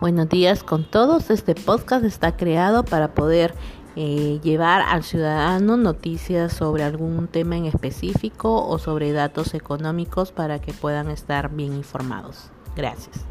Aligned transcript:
Buenos 0.00 0.30
días 0.30 0.64
con 0.64 0.84
todos. 0.84 1.28
Este 1.28 1.54
podcast 1.54 2.06
está 2.06 2.34
creado 2.34 2.86
para 2.86 3.12
poder 3.12 3.54
eh, 3.96 4.40
llevar 4.42 4.80
al 4.80 5.02
ciudadano 5.02 5.76
noticias 5.76 6.54
sobre 6.54 6.84
algún 6.84 7.28
tema 7.28 7.58
en 7.58 7.66
específico 7.66 8.66
o 8.66 8.78
sobre 8.78 9.12
datos 9.12 9.52
económicos 9.52 10.32
para 10.32 10.58
que 10.58 10.72
puedan 10.72 11.10
estar 11.10 11.50
bien 11.50 11.74
informados. 11.74 12.48
Gracias. 12.74 13.26